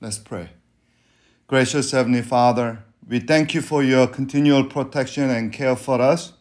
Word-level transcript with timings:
Let's 0.00 0.18
pray. 0.18 0.50
Gracious 1.48 1.90
Heavenly 1.90 2.22
Father, 2.22 2.84
we 3.08 3.18
thank 3.18 3.52
you 3.52 3.60
for 3.60 3.82
your 3.82 4.06
continual 4.06 4.64
protection 4.64 5.28
and 5.28 5.52
care 5.52 5.74
for 5.74 6.00
us. 6.00 6.34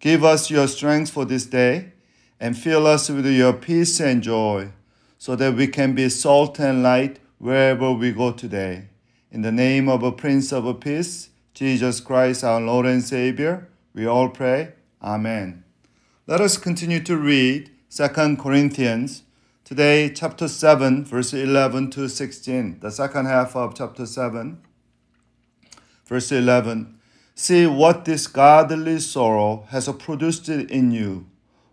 Give 0.00 0.24
us 0.24 0.50
your 0.50 0.66
strength 0.66 1.10
for 1.10 1.26
this 1.26 1.44
day 1.44 1.92
and 2.40 2.56
fill 2.56 2.86
us 2.86 3.10
with 3.10 3.26
your 3.26 3.52
peace 3.52 4.00
and 4.00 4.22
joy 4.22 4.70
so 5.18 5.36
that 5.36 5.54
we 5.54 5.66
can 5.66 5.94
be 5.94 6.08
salt 6.08 6.58
and 6.58 6.82
light 6.82 7.18
wherever 7.38 7.92
we 7.92 8.12
go 8.12 8.32
today. 8.32 8.88
In 9.30 9.42
the 9.42 9.52
name 9.52 9.88
of 9.88 10.02
a 10.02 10.10
Prince 10.12 10.50
of 10.52 10.80
Peace, 10.80 11.28
Jesus 11.52 12.00
Christ, 12.00 12.42
our 12.42 12.60
Lord 12.60 12.86
and 12.86 13.02
Savior, 13.02 13.68
we 13.94 14.06
all 14.06 14.30
pray. 14.30 14.72
Amen. 15.02 15.64
Let 16.26 16.40
us 16.40 16.56
continue 16.56 17.02
to 17.02 17.16
read 17.16 17.70
2 17.90 18.36
Corinthians 18.36 19.24
Today, 19.72 20.10
chapter 20.10 20.48
7, 20.48 21.06
verse 21.06 21.32
11 21.32 21.92
to 21.92 22.06
16, 22.06 22.80
the 22.80 22.90
second 22.90 23.24
half 23.24 23.56
of 23.56 23.74
chapter 23.74 24.04
7, 24.04 24.60
verse 26.04 26.30
11. 26.30 26.98
See 27.34 27.66
what 27.66 28.04
this 28.04 28.26
godly 28.26 29.00
sorrow 29.00 29.64
has 29.70 29.88
produced 29.88 30.50
in 30.50 30.90
you, 30.90 31.26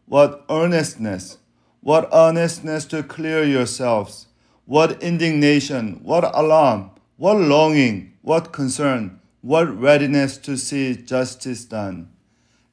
what 0.05 0.45
earnestness, 0.49 1.39
what 1.81 2.07
earnestness 2.13 2.85
to 2.85 3.03
clear 3.03 3.43
yourselves, 3.43 4.27
what 4.63 5.03
indignation, 5.03 5.99
what 6.01 6.23
alarm, 6.33 6.91
what 7.17 7.35
longing, 7.35 8.13
what 8.21 8.53
concern, 8.53 9.19
what 9.41 9.77
readiness 9.77 10.37
to 10.37 10.55
see 10.55 10.95
justice 10.95 11.65
done. 11.65 12.09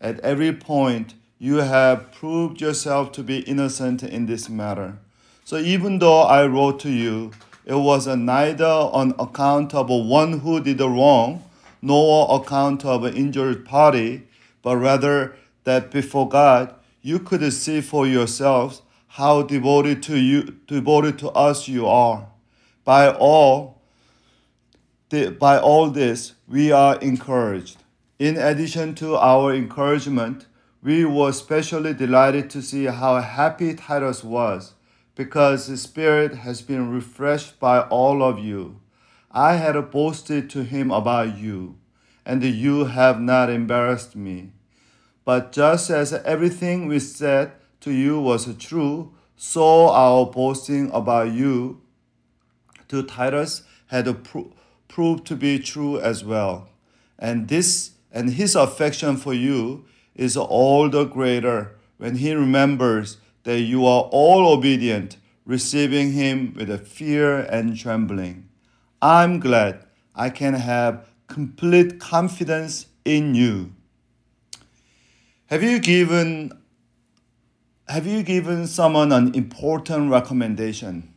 At 0.00 0.20
every 0.20 0.52
point, 0.52 1.14
you 1.40 1.56
have 1.56 2.12
proved 2.12 2.60
yourself 2.60 3.10
to 3.10 3.24
be 3.24 3.40
innocent 3.40 4.04
in 4.04 4.26
this 4.26 4.48
matter. 4.48 5.00
So 5.46 5.58
even 5.58 6.00
though 6.00 6.22
I 6.22 6.44
wrote 6.44 6.80
to 6.80 6.90
you, 6.90 7.30
it 7.64 7.76
was 7.76 8.08
neither 8.08 8.64
on 8.64 9.14
account 9.16 9.74
of 9.74 9.88
one 9.88 10.40
who 10.40 10.60
did 10.60 10.80
wrong, 10.80 11.44
nor 11.80 12.28
on 12.28 12.40
account 12.40 12.84
of 12.84 13.04
an 13.04 13.14
injured 13.14 13.64
party, 13.64 14.26
but 14.60 14.76
rather 14.76 15.36
that 15.62 15.92
before 15.92 16.28
God 16.28 16.74
you 17.00 17.20
could 17.20 17.52
see 17.52 17.80
for 17.80 18.08
yourselves 18.08 18.82
how 19.06 19.42
devoted 19.42 20.02
to 20.02 20.18
you, 20.18 20.56
devoted 20.66 21.16
to 21.20 21.28
us 21.28 21.68
you 21.68 21.86
are. 21.86 22.26
By 22.82 23.08
all, 23.08 23.80
by 25.38 25.60
all 25.60 25.90
this, 25.90 26.32
we 26.48 26.72
are 26.72 26.98
encouraged. 26.98 27.84
In 28.18 28.36
addition 28.36 28.96
to 28.96 29.14
our 29.14 29.54
encouragement, 29.54 30.46
we 30.82 31.04
were 31.04 31.28
especially 31.28 31.94
delighted 31.94 32.50
to 32.50 32.60
see 32.62 32.86
how 32.86 33.20
happy 33.20 33.74
Titus 33.74 34.24
was 34.24 34.72
because 35.16 35.66
his 35.66 35.82
spirit 35.82 36.34
has 36.34 36.62
been 36.62 36.90
refreshed 36.90 37.58
by 37.58 37.80
all 37.80 38.22
of 38.22 38.38
you. 38.38 38.78
I 39.32 39.54
had 39.54 39.90
boasted 39.90 40.48
to 40.50 40.62
him 40.62 40.92
about 40.92 41.36
you, 41.36 41.76
and 42.24 42.44
you 42.44 42.84
have 42.84 43.20
not 43.20 43.50
embarrassed 43.50 44.14
me. 44.14 44.52
But 45.24 45.50
just 45.50 45.90
as 45.90 46.12
everything 46.12 46.86
we 46.86 47.00
said 47.00 47.52
to 47.80 47.90
you 47.90 48.20
was 48.20 48.54
true, 48.58 49.12
so 49.36 49.88
our 49.88 50.26
boasting 50.26 50.90
about 50.92 51.32
you 51.32 51.80
to 52.88 53.02
Titus 53.02 53.62
had 53.86 54.22
pro- 54.22 54.52
proved 54.86 55.26
to 55.26 55.34
be 55.34 55.58
true 55.58 55.98
as 55.98 56.24
well. 56.24 56.68
And 57.18 57.48
this 57.48 57.92
and 58.12 58.30
his 58.30 58.54
affection 58.54 59.16
for 59.16 59.34
you 59.34 59.84
is 60.14 60.36
all 60.36 60.88
the 60.88 61.04
greater 61.04 61.76
when 61.98 62.16
he 62.16 62.32
remembers 62.32 63.18
that 63.46 63.60
you 63.60 63.86
are 63.86 64.02
all 64.10 64.52
obedient, 64.52 65.18
receiving 65.44 66.10
him 66.10 66.52
with 66.56 66.68
a 66.68 66.78
fear 66.78 67.38
and 67.38 67.78
trembling. 67.78 68.48
I'm 69.00 69.38
glad 69.38 69.86
I 70.16 70.30
can 70.30 70.54
have 70.54 71.08
complete 71.28 72.00
confidence 72.00 72.86
in 73.04 73.36
you. 73.36 73.72
Have 75.46 75.62
you 75.62 75.78
given 75.78 76.52
have 77.88 78.04
you 78.04 78.24
given 78.24 78.66
someone 78.66 79.12
an 79.12 79.32
important 79.36 80.10
recommendation? 80.10 81.14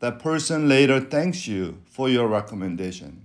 That 0.00 0.18
person 0.18 0.68
later 0.68 1.00
thanks 1.00 1.48
you 1.48 1.78
for 1.86 2.10
your 2.10 2.28
recommendation. 2.28 3.24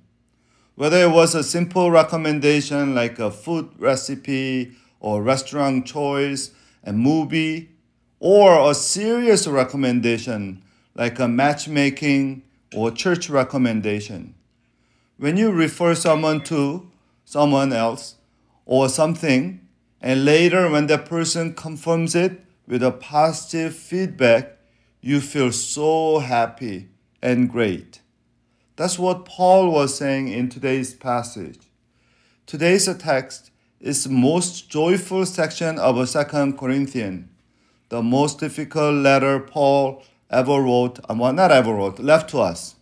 Whether 0.75 1.03
it 1.03 1.11
was 1.11 1.35
a 1.35 1.43
simple 1.43 1.91
recommendation 1.91 2.95
like 2.95 3.19
a 3.19 3.31
food 3.31 3.69
recipe 3.77 4.71
or 5.01 5.21
restaurant 5.21 5.85
choice, 5.85 6.51
a 6.85 6.93
movie, 6.93 7.74
or 8.25 8.71
a 8.71 8.73
serious 8.73 9.45
recommendation 9.45 10.59
like 10.95 11.19
a 11.19 11.27
matchmaking 11.27 12.41
or 12.73 12.89
church 12.89 13.29
recommendation. 13.29 14.33
When 15.17 15.37
you 15.37 15.51
refer 15.51 15.93
someone 15.93 16.43
to 16.45 16.89
someone 17.23 17.71
else 17.71 18.15
or 18.65 18.89
something, 18.89 19.61
and 20.01 20.25
later 20.25 20.67
when 20.71 20.87
that 20.87 21.05
person 21.05 21.53
confirms 21.53 22.15
it 22.15 22.43
with 22.67 22.81
a 22.81 22.89
positive 22.89 23.75
feedback, 23.75 24.57
you 25.01 25.21
feel 25.21 25.51
so 25.51 26.17
happy 26.17 26.89
and 27.21 27.47
great. 27.47 28.01
That's 28.75 28.97
what 28.97 29.25
Paul 29.25 29.69
was 29.69 29.95
saying 29.95 30.29
in 30.29 30.49
today's 30.49 30.95
passage. 30.95 31.59
Today's 32.47 32.89
text 32.97 33.51
is 33.79 34.03
the 34.03 34.09
most 34.09 34.67
joyful 34.67 35.27
section 35.27 35.77
of 35.77 35.95
2 36.11 36.53
Corinthians 36.53 37.29
the 37.95 38.03
most 38.03 38.39
difficult 38.39 38.93
letter 38.93 39.39
Paul 39.39 40.03
ever 40.29 40.61
wrote, 40.61 40.99
well, 41.09 41.31
not 41.31 41.49
ever 41.49 41.73
wrote, 41.73 41.97
left 41.97 42.29
to 42.31 42.41
us. 42.41 42.75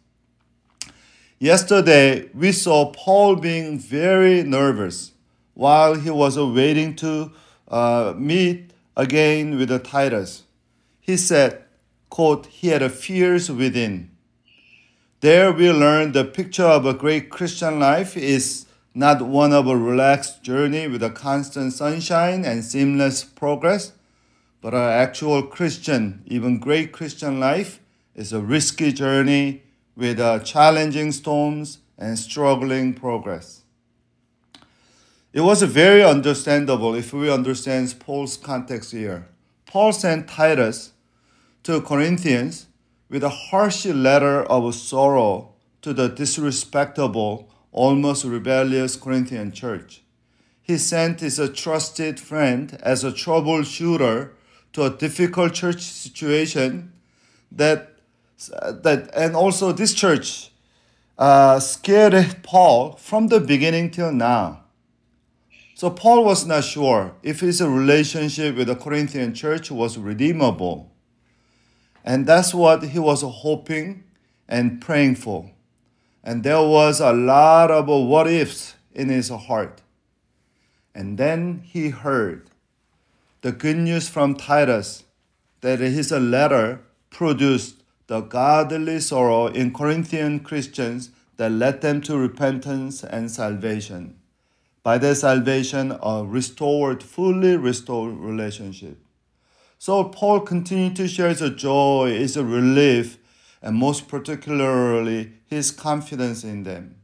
Yesterday, 1.38 2.30
we 2.34 2.52
saw 2.52 2.92
Paul 2.92 3.36
being 3.36 3.78
very 3.78 4.42
nervous 4.42 5.12
while 5.54 5.94
he 5.94 6.10
was 6.10 6.36
waiting 6.40 6.96
to 6.96 7.32
uh, 7.68 8.16
meet 8.18 8.72
again 8.98 9.60
with 9.60 9.70
the 9.70 9.78
Titus. 9.78 10.44
He 11.00 11.16
said, 11.16 11.64
quote, 12.10 12.48
he 12.48 12.70
had 12.70 12.92
fears 12.92 13.52
within. 13.52 14.10
There 15.20 15.52
we 15.52 15.72
learn 15.72 16.14
the 16.14 16.26
picture 16.26 16.66
of 16.66 16.88
a 16.88 16.94
great 16.96 17.30
Christian 17.30 17.80
life 17.80 18.18
is 18.18 18.66
not 18.96 19.22
one 19.22 19.54
of 19.54 19.68
a 19.68 19.78
relaxed 19.78 20.42
journey 20.42 20.88
with 20.88 21.04
a 21.04 21.12
constant 21.12 21.74
sunshine 21.74 22.44
and 22.46 22.64
seamless 22.64 23.24
progress 23.24 23.92
but 24.64 24.74
our 24.74 24.90
actual 24.90 25.44
Christian, 25.44 26.24
even 26.26 26.58
great 26.58 26.94
Christian 26.94 27.38
life, 27.38 27.82
is 28.16 28.32
a 28.32 28.40
risky 28.40 28.94
journey 28.94 29.62
with 29.98 30.22
uh, 30.22 30.40
challenging 30.40 31.12
storms 31.12 31.80
and 31.98 32.18
struggling 32.18 32.94
progress. 32.94 33.64
It 35.34 35.42
was 35.42 35.62
very 35.64 36.02
understandable 36.02 36.96
if 36.96 37.12
we 37.12 37.30
understand 37.30 37.94
Paul's 38.00 38.38
context 38.38 38.94
here. 38.94 39.28
Paul 39.66 39.92
sent 39.92 40.30
Titus 40.30 40.94
to 41.64 41.82
Corinthians 41.82 42.68
with 43.10 43.24
a 43.24 43.30
harsh 43.50 43.86
letter 43.86 44.44
of 44.44 44.74
sorrow 44.76 45.56
to 45.82 45.94
the 45.94 46.08
disrespectable, 46.08 47.50
almost 47.74 48.24
rebellious 48.24 48.96
Corinthian 48.96 49.52
church. 49.52 50.04
He 50.62 50.78
sent 50.78 51.20
his 51.20 51.42
trusted 51.54 52.18
friend 52.18 52.80
as 52.82 53.04
a 53.04 53.12
troubleshooter 53.12 54.30
to 54.74 54.84
a 54.84 54.90
difficult 54.90 55.54
church 55.54 55.82
situation 55.82 56.92
that 57.52 57.90
that 58.50 59.10
and 59.16 59.36
also 59.36 59.72
this 59.72 59.94
church 59.94 60.52
uh, 61.18 61.60
scared 61.60 62.38
Paul 62.44 62.96
from 62.98 63.28
the 63.28 63.40
beginning 63.40 63.92
till 63.92 64.12
now. 64.12 64.64
So 65.76 65.90
Paul 65.90 66.24
was 66.24 66.46
not 66.46 66.64
sure 66.64 67.16
if 67.24 67.40
his 67.40 67.62
relationship 67.62 68.56
with 68.56 68.68
the 68.68 68.76
Corinthian 68.76 69.34
church 69.34 69.72
was 69.72 69.98
redeemable. 69.98 70.92
And 72.06 72.26
that's 72.26 72.54
what 72.54 72.84
he 72.84 73.00
was 73.00 73.22
hoping 73.22 74.04
and 74.48 74.82
praying 74.82 75.16
for. 75.16 75.52
And 76.24 76.44
there 76.44 76.62
was 76.62 77.00
a 77.00 77.14
lot 77.14 77.72
of 77.72 77.88
what 77.88 78.28
ifs 78.28 78.76
in 78.94 79.10
his 79.10 79.30
heart. 79.30 79.82
And 80.94 81.18
then 81.18 81.64
he 81.66 81.90
heard 81.90 82.50
the 83.44 83.52
good 83.52 83.78
news 83.78 84.08
from 84.08 84.36
Titus 84.36 85.04
that 85.60 85.80
his 85.80 86.12
letter 86.14 86.80
produced 87.10 87.84
the 88.08 88.22
godly 88.22 89.02
sorrow 89.02 89.48
in 89.48 89.74
Corinthian 89.74 90.40
Christians 90.40 91.10
that 91.36 91.52
led 91.52 91.82
them 91.82 92.00
to 92.04 92.18
repentance 92.18 93.04
and 93.04 93.30
salvation. 93.30 94.16
By 94.82 94.98
their 94.98 95.14
salvation, 95.14 95.92
a 96.02 96.24
restored, 96.26 97.04
fully 97.04 97.58
restored 97.58 98.16
relationship. 98.16 98.98
So 99.78 100.06
Paul 100.06 100.40
continued 100.40 100.96
to 100.96 101.10
share 101.10 101.28
his 101.28 101.42
joy, 101.50 102.16
his 102.18 102.38
relief, 102.38 103.18
and 103.62 103.76
most 103.76 104.08
particularly 104.08 105.34
his 105.48 105.72
confidence 105.72 106.46
in 106.46 106.64
them. 106.64 106.96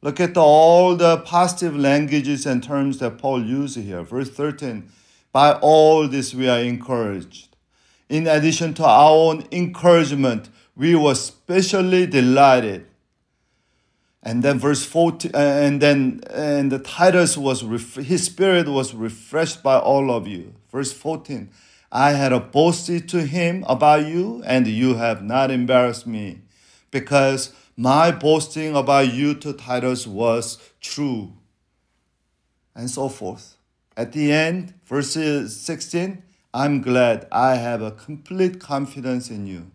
Look 0.00 0.20
at 0.20 0.32
the, 0.32 0.40
all 0.40 0.96
the 0.96 1.18
positive 1.18 1.76
languages 1.76 2.46
and 2.46 2.62
terms 2.62 2.98
that 3.00 3.18
Paul 3.18 3.44
used 3.44 3.76
here. 3.78 4.02
Verse 4.02 4.30
13 4.30 4.90
by 5.36 5.52
all 5.52 6.08
this, 6.08 6.32
we 6.32 6.48
are 6.48 6.60
encouraged. 6.60 7.54
In 8.08 8.26
addition 8.26 8.72
to 8.72 8.84
our 8.86 9.10
own 9.10 9.44
encouragement, 9.52 10.48
we 10.74 10.94
were 10.94 11.14
specially 11.14 12.06
delighted. 12.06 12.86
And 14.22 14.42
then 14.42 14.58
verse 14.58 14.86
14, 14.86 15.32
uh, 15.34 15.36
and 15.36 15.82
then 15.82 16.22
and 16.30 16.72
the 16.72 16.78
Titus 16.78 17.36
was 17.36 17.60
his 17.96 18.24
spirit 18.24 18.66
was 18.66 18.94
refreshed 18.94 19.62
by 19.62 19.78
all 19.78 20.10
of 20.10 20.26
you. 20.26 20.54
Verse 20.72 20.94
14, 20.94 21.50
I 21.92 22.12
had 22.12 22.32
a 22.32 22.40
boasted 22.40 23.06
to 23.10 23.26
him 23.26 23.62
about 23.68 24.06
you, 24.06 24.42
and 24.46 24.66
you 24.66 24.94
have 24.94 25.22
not 25.22 25.50
embarrassed 25.50 26.06
me, 26.06 26.40
because 26.90 27.52
my 27.76 28.10
boasting 28.10 28.74
about 28.74 29.12
you 29.12 29.34
to 29.34 29.52
Titus 29.52 30.06
was 30.06 30.56
true. 30.80 31.34
And 32.74 32.88
so 32.88 33.10
forth. 33.10 33.55
At 33.96 34.12
the 34.12 34.30
end, 34.30 34.74
verse 34.84 35.12
16, 35.12 36.22
I'm 36.52 36.82
glad 36.82 37.26
I 37.32 37.54
have 37.54 37.80
a 37.80 37.90
complete 37.90 38.60
confidence 38.60 39.30
in 39.30 39.46
you. 39.46 39.70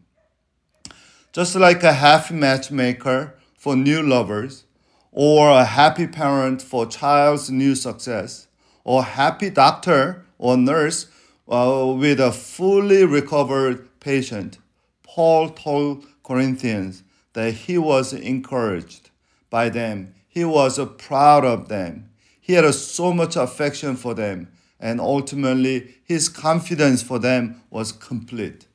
Just 1.33 1.55
like 1.55 1.81
a 1.81 1.93
happy 1.93 2.35
matchmaker 2.35 3.33
for 3.57 3.75
new 3.75 4.03
lovers, 4.03 4.65
or 5.11 5.49
a 5.49 5.65
happy 5.65 6.05
parent 6.05 6.61
for 6.61 6.85
child's 6.85 7.49
new 7.49 7.73
success, 7.73 8.47
or 8.83 9.03
happy 9.03 9.49
doctor 9.49 10.23
or 10.37 10.55
nurse 10.55 11.07
uh, 11.49 11.91
with 11.97 12.19
a 12.19 12.31
fully 12.31 13.03
recovered 13.03 13.99
patient, 13.99 14.59
Paul 15.01 15.49
told 15.49 16.05
Corinthians 16.23 17.01
that 17.33 17.53
he 17.53 17.79
was 17.79 18.13
encouraged 18.13 19.09
by 19.49 19.69
them. 19.69 20.13
He 20.27 20.45
was 20.45 20.79
proud 20.99 21.43
of 21.43 21.69
them. 21.69 22.10
He 22.41 22.53
had 22.53 22.73
so 22.73 23.13
much 23.13 23.35
affection 23.35 23.95
for 23.95 24.13
them, 24.13 24.49
and 24.79 24.99
ultimately 24.99 25.95
his 26.03 26.27
confidence 26.27 27.01
for 27.01 27.19
them 27.19 27.61
was 27.69 27.91
complete. 27.91 28.65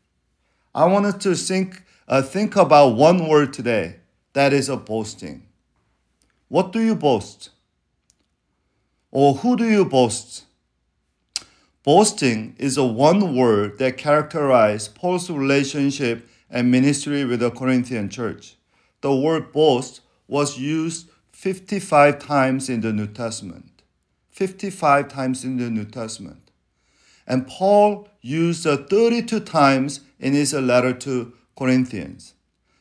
I 0.74 0.86
wanted 0.86 1.20
to 1.22 1.34
think, 1.34 1.82
uh, 2.06 2.22
think 2.22 2.54
about 2.56 2.94
one 2.94 3.28
word 3.28 3.52
today 3.52 3.96
that 4.32 4.52
is 4.52 4.68
a 4.68 4.76
boasting. 4.76 5.42
What 6.48 6.72
do 6.72 6.80
you 6.80 6.94
boast? 6.94 7.50
Or 9.10 9.34
who 9.34 9.56
do 9.56 9.64
you 9.64 9.84
boast? 9.84 10.44
Boasting 11.82 12.54
is 12.58 12.76
a 12.76 12.84
one 12.84 13.34
word 13.34 13.78
that 13.78 13.96
characterizes 13.96 14.88
Paul's 14.88 15.30
relationship 15.30 16.28
and 16.50 16.70
ministry 16.70 17.24
with 17.24 17.40
the 17.40 17.50
Corinthian 17.50 18.08
church. 18.08 18.56
The 19.00 19.14
word 19.14 19.52
boast 19.52 20.02
was 20.28 20.58
used 20.58 21.08
55 21.36 22.18
times 22.18 22.70
in 22.70 22.80
the 22.80 22.94
New 22.94 23.06
Testament. 23.06 23.82
55 24.30 25.06
times 25.08 25.44
in 25.44 25.58
the 25.58 25.68
New 25.68 25.84
Testament. 25.84 26.50
And 27.26 27.46
Paul 27.46 28.08
used 28.22 28.64
it 28.64 28.88
32 28.88 29.40
times 29.40 30.00
in 30.18 30.32
his 30.32 30.54
letter 30.54 30.94
to 30.94 31.34
Corinthians. 31.54 32.32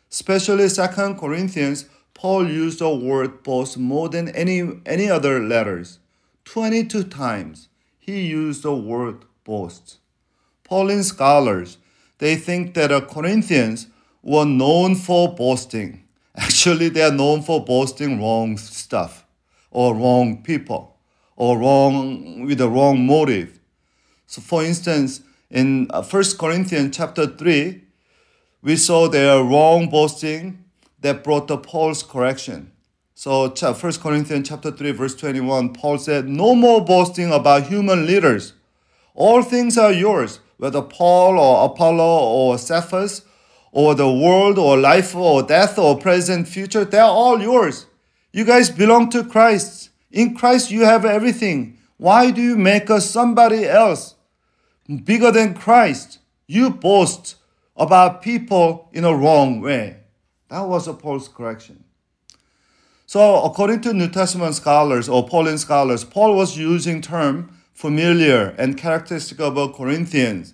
Especially 0.10 0.70
2 0.70 0.88
Corinthians, 1.16 1.90
Paul 2.14 2.48
used 2.48 2.80
the 2.80 2.90
word 2.90 3.44
boast 3.44 3.78
more 3.78 4.08
than 4.08 4.30
any, 4.30 4.80
any 4.86 5.10
other 5.10 5.42
letters. 5.42 6.00
22 6.46 7.04
times 7.04 7.68
he 8.00 8.22
used 8.22 8.64
the 8.64 8.74
word 8.74 9.26
boast. 9.44 9.98
Pauline 10.64 11.04
scholars, 11.04 11.78
they 12.20 12.38
think 12.38 12.74
that 12.76 12.88
the 12.88 13.02
Corinthians 13.02 13.88
were 14.24 14.46
known 14.46 14.96
for 14.96 15.36
boasting. 15.36 16.05
Actually, 16.38 16.90
they 16.90 17.02
are 17.02 17.12
known 17.12 17.42
for 17.42 17.64
boasting 17.64 18.20
wrong 18.22 18.58
stuff 18.58 19.26
or 19.72 19.96
wrong 19.96 20.44
people 20.44 20.98
or 21.36 21.58
wrong 21.58 22.46
with 22.46 22.58
the 22.58 22.70
wrong 22.70 23.06
motive. 23.06 23.60
So 24.28 24.42
for 24.42 24.64
instance, 24.64 25.22
in 25.50 25.88
1 25.88 26.04
uh, 26.04 26.24
Corinthians 26.38 26.96
chapter 26.96 27.28
3, 27.28 27.82
we 28.62 28.76
saw 28.76 29.08
their 29.08 29.44
wrong 29.44 29.90
boasting 29.90 30.64
that 31.02 31.24
brought 31.24 31.48
the 31.48 31.58
Paul's 31.58 32.04
correction. 32.04 32.72
So 33.14 33.50
1 33.50 33.94
Corinthians 33.94 34.50
chapter 34.50 34.72
3 34.72 34.92
verse 34.92 35.16
21, 35.16 35.74
Paul 35.74 35.98
said, 36.00 36.28
"No 36.28 36.56
more 36.56 36.84
boasting 36.84 37.32
about 37.32 37.68
human 37.68 38.06
leaders. 38.06 38.54
All 39.14 39.42
things 39.42 39.78
are 39.78 39.94
yours, 39.94 40.40
whether 40.58 40.82
Paul 40.82 41.40
or 41.40 41.66
Apollo 41.66 42.04
or 42.04 42.58
Cephas 42.58 43.22
or 43.76 43.94
the 43.94 44.10
world 44.10 44.58
or 44.58 44.78
life 44.78 45.14
or 45.14 45.44
death 45.44 45.78
or 45.78 46.00
present 46.00 46.48
future, 46.48 46.86
they're 46.86 47.04
all 47.04 47.42
yours. 47.42 47.88
You 48.32 48.46
guys 48.46 48.70
belong 48.70 49.10
to 49.10 49.22
Christ. 49.22 49.90
In 50.12 50.34
Christ 50.34 50.72
you 50.72 50.86
have 50.86 51.04
everything. 51.04 51.78
Why 51.98 52.32
do 52.32 52.42
you 52.42 52.56
make 52.56 52.90
us 52.90 53.10
somebody 53.10 53.66
else 53.66 54.16
bigger 55.04 55.30
than 55.30 55.54
Christ? 55.54 56.20
You 56.48 56.70
boast 56.70 57.36
about 57.76 58.22
people 58.22 58.88
in 58.94 59.04
a 59.04 59.14
wrong 59.14 59.60
way." 59.60 59.98
That 60.50 60.70
was 60.70 60.88
a 60.88 60.94
Paul's 60.94 61.28
correction. 61.28 61.84
So 63.06 63.44
according 63.44 63.82
to 63.82 63.94
New 63.94 64.08
Testament 64.08 64.56
scholars 64.56 65.10
or 65.10 65.28
Pauline 65.28 65.58
scholars, 65.58 66.06
Paul 66.06 66.34
was 66.34 66.58
using 66.58 67.02
term 67.02 67.50
familiar 67.74 68.56
and 68.58 68.78
characteristic 68.78 69.42
of 69.42 69.58
Corinthians 69.76 70.54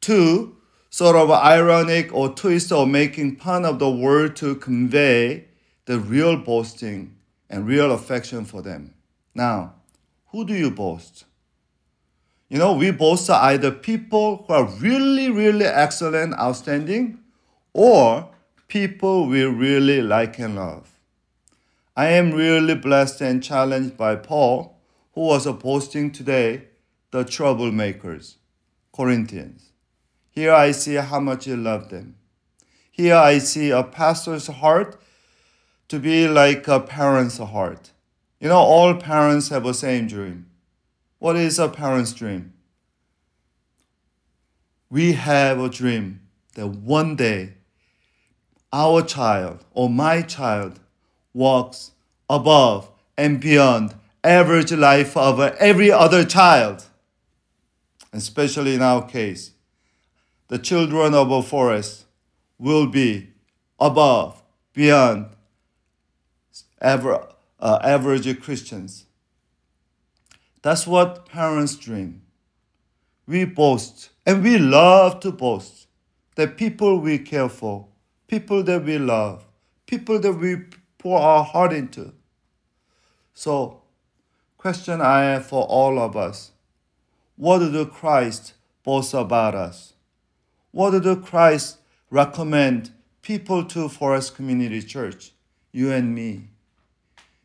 to 0.00 0.56
sort 0.90 1.16
of 1.16 1.30
ironic 1.30 2.12
or 2.12 2.28
twist 2.30 2.72
or 2.72 2.86
making 2.86 3.36
fun 3.36 3.64
of 3.64 3.78
the 3.78 3.90
word 3.90 4.36
to 4.36 4.54
convey 4.54 5.46
the 5.86 5.98
real 5.98 6.36
boasting 6.36 7.16
and 7.48 7.66
real 7.66 7.92
affection 7.92 8.44
for 8.44 8.62
them. 8.62 8.94
Now, 9.34 9.74
who 10.28 10.44
do 10.44 10.54
you 10.54 10.70
boast? 10.70 11.24
You 12.48 12.58
know, 12.58 12.74
we 12.74 12.90
boast 12.92 13.28
either 13.28 13.70
people 13.70 14.44
who 14.46 14.52
are 14.52 14.64
really, 14.64 15.30
really 15.30 15.64
excellent, 15.64 16.38
outstanding, 16.38 17.18
or 17.72 18.30
people 18.68 19.26
we 19.26 19.42
really 19.44 20.00
like 20.00 20.38
and 20.38 20.56
love. 20.56 20.90
I 21.96 22.08
am 22.08 22.32
really 22.32 22.74
blessed 22.74 23.20
and 23.20 23.42
challenged 23.42 23.96
by 23.96 24.16
Paul, 24.16 24.78
who 25.12 25.22
was 25.22 25.46
posting 25.58 26.10
today 26.10 26.64
the 27.10 27.24
troublemakers, 27.24 28.36
Corinthians. 28.94 29.72
Here 30.36 30.52
I 30.52 30.72
see 30.72 30.96
how 30.96 31.18
much 31.18 31.46
you 31.46 31.56
love 31.56 31.88
them. 31.88 32.16
Here 32.90 33.16
I 33.16 33.38
see 33.38 33.70
a 33.70 33.82
pastor's 33.82 34.48
heart 34.48 35.00
to 35.88 35.98
be 35.98 36.28
like 36.28 36.68
a 36.68 36.78
parent's 36.78 37.38
heart. 37.38 37.92
You 38.38 38.48
know, 38.50 38.58
all 38.58 38.94
parents 38.94 39.48
have 39.48 39.64
the 39.64 39.72
same 39.72 40.06
dream. 40.06 40.44
What 41.18 41.36
is 41.36 41.58
a 41.58 41.70
parent's 41.70 42.12
dream? 42.12 42.52
We 44.90 45.14
have 45.14 45.58
a 45.58 45.70
dream 45.70 46.20
that 46.54 46.66
one 46.66 47.16
day 47.16 47.54
our 48.74 49.00
child 49.00 49.64
or 49.72 49.88
my 49.88 50.20
child 50.20 50.80
walks 51.32 51.92
above 52.28 52.90
and 53.16 53.40
beyond 53.40 53.94
average 54.22 54.72
life 54.72 55.16
of 55.16 55.40
every 55.40 55.90
other 55.90 56.26
child. 56.26 56.84
Especially 58.12 58.74
in 58.74 58.82
our 58.82 59.06
case, 59.06 59.52
the 60.48 60.58
children 60.58 61.14
of 61.14 61.30
a 61.30 61.42
forest 61.42 62.04
will 62.58 62.86
be 62.86 63.30
above, 63.78 64.42
beyond 64.72 65.26
ever, 66.80 67.26
uh, 67.60 67.78
average 67.82 68.40
Christians. 68.40 69.06
That's 70.62 70.86
what 70.86 71.26
parents 71.26 71.76
dream. 71.76 72.22
We 73.26 73.44
boast, 73.44 74.10
and 74.24 74.42
we 74.42 74.58
love 74.58 75.20
to 75.20 75.32
boast, 75.32 75.88
that 76.36 76.56
people 76.56 77.00
we 77.00 77.18
care 77.18 77.48
for, 77.48 77.88
people 78.28 78.62
that 78.64 78.84
we 78.84 78.98
love, 78.98 79.44
people 79.86 80.18
that 80.20 80.32
we 80.32 80.56
pour 80.98 81.18
our 81.18 81.44
heart 81.44 81.72
into. 81.72 82.12
So, 83.34 83.82
question 84.58 85.00
I 85.00 85.22
have 85.22 85.46
for 85.46 85.64
all 85.64 85.98
of 85.98 86.16
us 86.16 86.52
what 87.36 87.58
did 87.58 87.90
Christ 87.90 88.54
boast 88.82 89.12
about 89.12 89.54
us? 89.54 89.92
What 90.76 90.90
did 90.90 91.24
Christ 91.24 91.78
recommend 92.10 92.90
people 93.22 93.64
to 93.64 93.88
Forest 93.88 94.36
Community 94.36 94.82
Church? 94.82 95.32
You 95.72 95.90
and 95.90 96.14
me. 96.14 96.50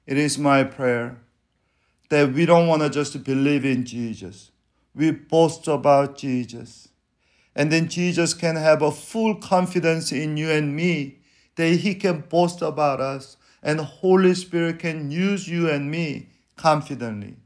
It 0.06 0.18
is 0.18 0.38
my 0.38 0.66
prayer 0.66 1.16
that 2.10 2.34
we 2.34 2.46
don't 2.46 2.68
want 2.68 2.82
to 2.82 2.90
just 2.90 3.24
believe 3.24 3.64
in 3.64 3.86
Jesus. 3.86 4.52
We 4.94 5.12
boast 5.12 5.70
about 5.70 6.18
Jesus. 6.18 6.90
And 7.56 7.72
then 7.72 7.88
Jesus 7.88 8.34
can 8.34 8.58
have 8.58 8.82
a 8.82 8.92
full 8.92 9.36
confidence 9.36 10.12
in 10.12 10.36
you 10.36 10.52
and 10.52 10.76
me 10.76 11.20
that 11.56 11.68
he 11.68 11.96
can 11.96 12.26
boast 12.28 12.62
about 12.62 13.00
us 13.00 13.38
and 13.64 13.80
Holy 13.80 14.36
Spirit 14.36 14.80
can 14.80 15.10
use 15.10 15.48
you 15.48 15.70
and 15.70 15.90
me 15.90 16.28
confidently. 16.58 17.38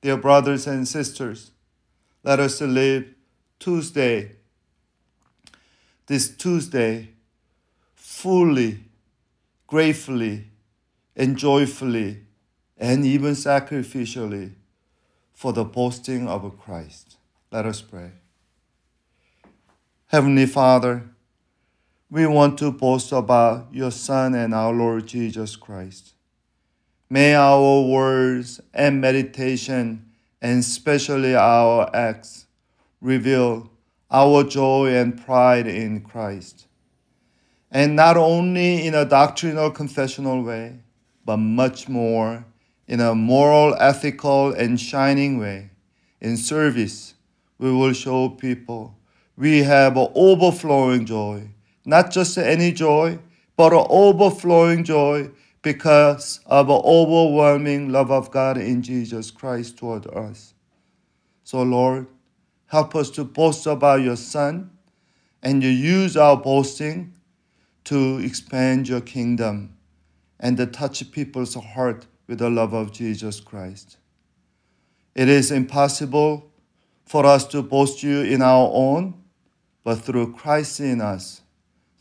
Dear 0.00 0.16
brothers 0.16 0.66
and 0.66 0.88
sisters, 0.88 1.50
let 2.22 2.40
us 2.40 2.58
live 2.62 3.12
Tuesday, 3.58 4.36
this 6.06 6.28
Tuesday, 6.28 7.10
fully, 7.94 8.80
gratefully, 9.66 10.48
and 11.16 11.36
joyfully, 11.36 12.20
and 12.76 13.04
even 13.04 13.32
sacrificially 13.32 14.52
for 15.32 15.52
the 15.52 15.64
boasting 15.64 16.28
of 16.28 16.58
Christ. 16.58 17.16
Let 17.50 17.66
us 17.66 17.80
pray. 17.80 18.10
Heavenly 20.06 20.46
Father, 20.46 21.02
we 22.10 22.26
want 22.26 22.58
to 22.58 22.70
boast 22.70 23.10
about 23.12 23.68
your 23.72 23.90
Son 23.90 24.34
and 24.34 24.54
our 24.54 24.72
Lord 24.72 25.06
Jesus 25.06 25.56
Christ. 25.56 26.14
May 27.10 27.34
our 27.34 27.82
words 27.82 28.60
and 28.72 29.00
meditation, 29.00 30.10
and 30.40 30.60
especially 30.60 31.34
our 31.34 31.90
acts, 31.94 32.46
reveal 33.00 33.70
our 34.14 34.44
joy 34.44 34.94
and 34.94 35.20
pride 35.20 35.66
in 35.66 36.00
Christ. 36.00 36.68
And 37.72 37.96
not 37.96 38.16
only 38.16 38.86
in 38.86 38.94
a 38.94 39.04
doctrinal 39.04 39.72
confessional 39.72 40.44
way, 40.44 40.78
but 41.24 41.38
much 41.38 41.88
more 41.88 42.44
in 42.86 43.00
a 43.00 43.12
moral, 43.12 43.74
ethical, 43.80 44.52
and 44.52 44.80
shining 44.80 45.38
way. 45.38 45.70
In 46.20 46.36
service, 46.36 47.14
we 47.58 47.72
will 47.72 47.92
show 47.92 48.28
people 48.28 48.96
we 49.36 49.64
have 49.64 49.96
overflowing 49.96 51.04
joy, 51.04 51.48
not 51.84 52.12
just 52.12 52.38
any 52.38 52.70
joy, 52.70 53.18
but 53.56 53.72
an 53.72 53.84
overflowing 53.90 54.84
joy 54.84 55.28
because 55.60 56.38
of 56.46 56.68
the 56.68 56.74
overwhelming 56.74 57.90
love 57.90 58.12
of 58.12 58.30
God 58.30 58.58
in 58.58 58.80
Jesus 58.80 59.32
Christ 59.32 59.76
toward 59.76 60.06
us. 60.06 60.54
So, 61.42 61.62
Lord, 61.62 62.06
help 62.66 62.94
us 62.94 63.10
to 63.10 63.24
boast 63.24 63.66
about 63.66 64.00
your 64.00 64.16
Son 64.16 64.70
and 65.42 65.62
you 65.62 65.68
use 65.68 66.16
our 66.16 66.36
boasting 66.36 67.12
to 67.84 68.18
expand 68.18 68.88
your 68.88 69.00
kingdom 69.00 69.76
and 70.40 70.56
to 70.56 70.66
touch 70.66 71.10
people's 71.12 71.54
heart 71.54 72.06
with 72.26 72.38
the 72.38 72.50
love 72.50 72.72
of 72.72 72.92
Jesus 72.92 73.40
Christ. 73.40 73.98
It 75.14 75.28
is 75.28 75.50
impossible 75.50 76.50
for 77.04 77.26
us 77.26 77.46
to 77.48 77.62
boast 77.62 78.02
you 78.02 78.22
in 78.22 78.42
our 78.42 78.70
own, 78.72 79.14
but 79.84 79.96
through 79.96 80.32
Christ 80.32 80.80
in 80.80 81.00
us, 81.00 81.42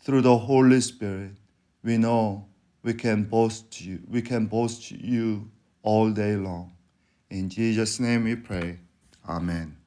through 0.02 0.22
the 0.22 0.38
Holy 0.38 0.82
Spirit, 0.82 1.32
we 1.84 1.98
know 1.98 2.46
we 2.82 2.94
can 2.94 3.24
boast 3.24 3.82
you. 3.82 4.00
We 4.10 4.22
can 4.22 4.46
boast 4.46 4.92
you 4.92 5.50
all 5.82 6.12
day 6.12 6.36
long. 6.36 6.74
In 7.30 7.50
Jesus' 7.50 8.00
name 8.00 8.24
we 8.24 8.36
pray. 8.36 8.80
Amen. 9.28 9.83